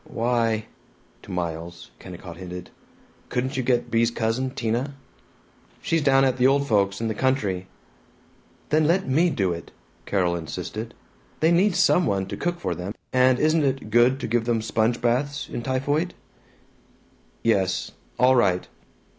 [0.09, 0.65] "Why"
[1.21, 2.71] To Miles, Kennicott hinted,
[3.29, 4.95] "Couldn't you get Bea's cousin, Tina?"
[5.79, 7.67] "She's down at the old folks', in the country."
[8.69, 9.69] "Then let me do it!"
[10.07, 10.95] Carol insisted.
[11.39, 14.63] "They need some one to cook for them, and isn't it good to give them
[14.63, 16.15] sponge baths, in typhoid?"
[17.43, 17.91] "Yes.
[18.17, 18.67] All right."